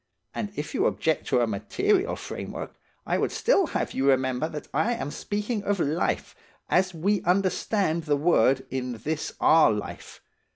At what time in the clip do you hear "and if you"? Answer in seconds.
0.33-0.87